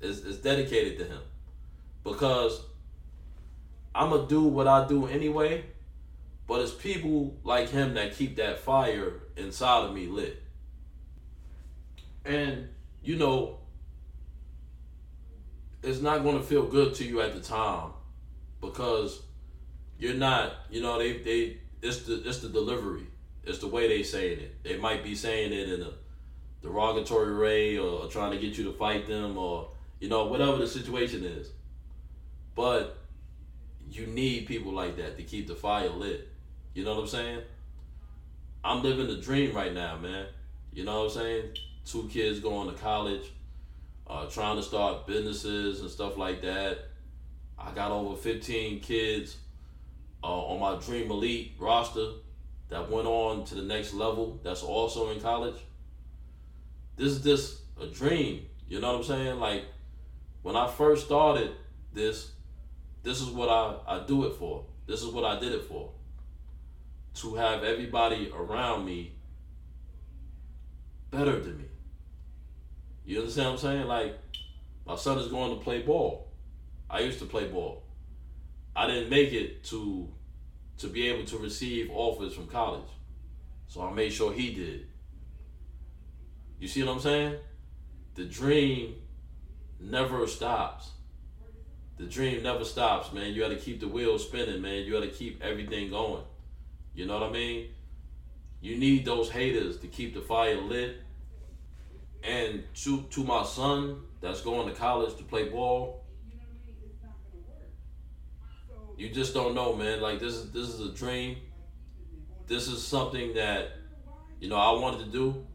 [0.01, 1.21] It's, it's dedicated to him
[2.05, 2.61] because
[3.95, 5.65] I'm gonna do what I do anyway.
[6.47, 10.43] But it's people like him that keep that fire inside of me lit.
[12.25, 12.69] And
[13.03, 13.59] you know,
[15.83, 17.91] it's not gonna feel good to you at the time
[18.61, 19.23] because
[19.99, 23.07] you're not, you know, they they it's the it's the delivery.
[23.45, 24.63] It's the way they saying it.
[24.63, 25.93] They might be saying it in a
[26.63, 29.69] derogatory way or, or trying to get you to fight them or
[30.03, 31.53] you know, whatever the situation is.
[32.57, 32.99] But
[33.89, 36.29] you need people like that to keep the fire lit.
[36.75, 37.43] You know what I'm saying?
[38.65, 40.27] I'm living the dream right now, man.
[40.73, 41.45] You know what I'm saying?
[41.87, 43.31] Two kids going to college,
[44.13, 46.79] uh, trying to start businesses and stuff like that.
[47.59, 49.37] I got over 15 kids
[50.23, 52.09] uh, on my Dream Elite roster
[52.69, 55.57] that went on to the next level that's also in college.
[56.97, 58.47] This is just a dream.
[58.69, 59.41] You know what I'm saying?
[59.41, 59.65] Like,
[60.43, 61.53] when I first started
[61.93, 62.33] this,
[63.03, 64.67] this is what I, I do it for.
[64.87, 65.91] This is what I did it for.
[67.15, 69.13] To have everybody around me
[71.11, 71.65] better than me.
[73.05, 73.87] You understand what I'm saying?
[73.87, 74.19] Like,
[74.87, 76.29] my son is going to play ball.
[76.89, 77.83] I used to play ball.
[78.75, 80.09] I didn't make it to
[80.79, 82.89] to be able to receive offers from college.
[83.69, 84.87] So I made sure he did.
[86.59, 87.37] You see what I'm saying?
[88.15, 88.97] The dream
[89.81, 90.91] never stops.
[91.99, 93.33] The dream never stops, man.
[93.33, 94.85] You got to keep the wheels spinning, man.
[94.85, 96.25] You got to keep everything going.
[96.95, 97.69] You know what I mean?
[98.61, 100.97] You need those haters to keep the fire lit.
[102.23, 106.05] And to to my son that's going to college to play ball,
[108.97, 110.01] you just don't know, man.
[110.01, 111.39] Like this is this is a dream.
[112.47, 113.73] This is something that
[114.41, 115.47] you know I wanted to do.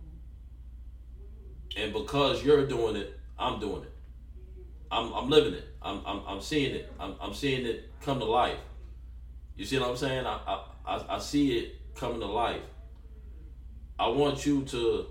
[1.77, 3.93] And because you're doing it, I'm doing it.
[4.91, 5.67] I'm I'm living it.
[5.81, 6.91] I'm I'm, I'm seeing it.
[6.99, 8.59] I'm, I'm seeing it come to life.
[9.55, 10.25] You see what I'm saying?
[10.25, 12.61] I, I I see it coming to life.
[13.99, 15.07] I want you to,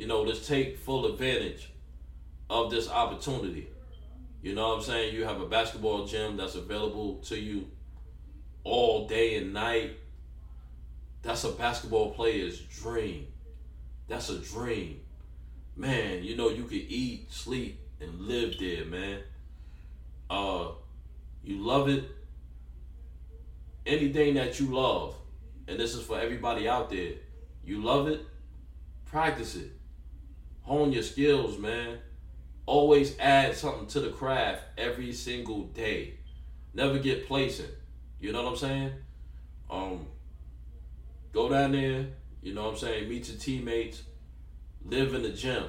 [0.00, 1.70] you know, just take full advantage
[2.48, 3.68] of this opportunity.
[4.40, 5.14] You know what I'm saying?
[5.14, 7.68] You have a basketball gym that's available to you
[8.64, 9.98] all day and night.
[11.20, 13.26] That's a basketball player's dream.
[14.08, 15.00] That's a dream.
[15.76, 19.20] Man, you know, you could eat, sleep, and live there, man.
[20.30, 20.68] Uh
[21.44, 22.04] you love it.
[23.84, 25.14] Anything that you love,
[25.68, 27.12] and this is for everybody out there,
[27.66, 28.22] you love it,
[29.04, 29.72] practice it.
[30.62, 31.98] Hone your skills, man
[32.70, 36.14] always add something to the craft every single day.
[36.72, 37.66] Never get placing.
[38.20, 38.92] You know what I'm saying?
[39.68, 40.06] Um,
[41.32, 42.06] go down there.
[42.42, 43.08] You know what I'm saying?
[43.08, 44.02] Meet your teammates.
[44.84, 45.64] Live in the gym.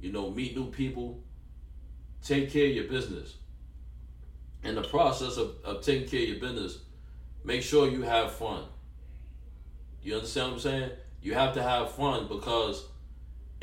[0.00, 1.22] You know, meet new people.
[2.22, 3.36] Take care of your business.
[4.62, 6.78] In the process of, of taking care of your business,
[7.44, 8.64] make sure you have fun.
[10.02, 10.90] You understand what I'm saying?
[11.20, 12.86] You have to have fun because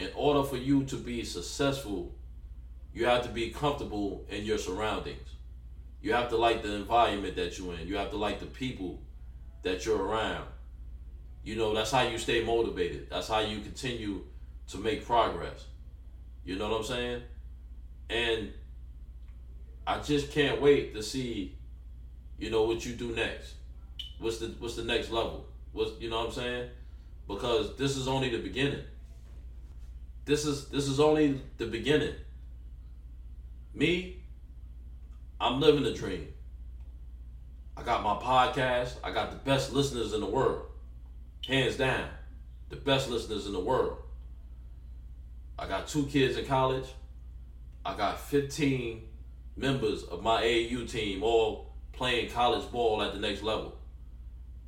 [0.02, 2.14] in order for you to be successful
[2.93, 5.36] you have to be comfortable in your surroundings.
[6.02, 7.88] You have to like the environment that you're in.
[7.88, 9.02] You have to like the people
[9.64, 10.47] that you're around.
[11.43, 13.10] You know, that's how you stay motivated.
[13.10, 14.22] That's how you continue
[14.70, 15.66] to make progress.
[16.43, 17.22] You know what I'm saying?
[18.10, 18.52] And
[19.88, 21.56] I just can't wait to see,
[22.38, 23.54] you know, what you do next.
[24.20, 25.45] What's the what's the next level?
[25.72, 26.70] What's you know what I'm saying?
[27.28, 28.84] Because this is only the beginning.
[30.32, 32.15] This is this is only the beginning.
[33.73, 34.23] Me,
[35.41, 36.29] I'm living the dream.
[37.75, 38.93] I got my podcast.
[39.03, 40.67] I got the best listeners in the world.
[41.45, 42.07] Hands down.
[42.69, 43.97] The best listeners in the world.
[45.59, 46.88] I got two kids in college.
[47.84, 49.01] I got 15
[49.57, 53.75] members of my AU team all playing college ball at the next level.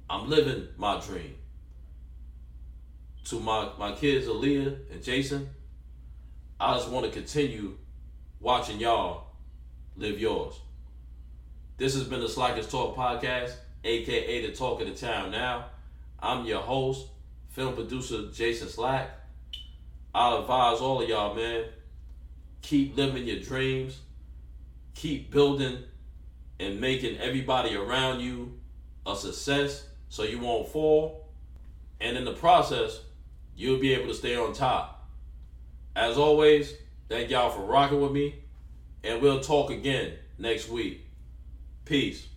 [0.09, 1.35] I'm living my dream.
[3.29, 5.49] To my, my kids, Aaliyah and Jason,
[6.59, 7.77] I just want to continue
[8.41, 9.27] watching y'all
[9.95, 10.59] live yours.
[11.77, 13.53] This has been the Slackers Talk Podcast,
[13.85, 15.67] aka the Talk of the Town Now.
[16.19, 17.07] I'm your host,
[17.49, 19.09] film producer Jason Slack.
[20.13, 21.65] I'll advise all of y'all, man,
[22.61, 23.99] keep living your dreams,
[24.95, 25.77] keep building
[26.59, 28.59] and making everybody around you
[29.05, 31.29] a success so you won't fall.
[32.01, 32.99] And in the process,
[33.55, 35.09] you'll be able to stay on top.
[35.95, 36.73] As always,
[37.09, 38.35] thank y'all for rocking with me,
[39.03, 41.05] and we'll talk again next week.
[41.85, 42.27] Peace.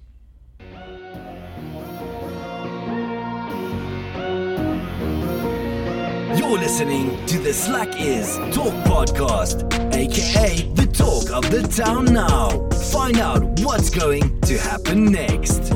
[6.36, 9.64] You're listening to the Slackers Talk Podcast,
[9.94, 12.68] aka the talk of the town now.
[12.92, 15.75] Find out what's going to happen next.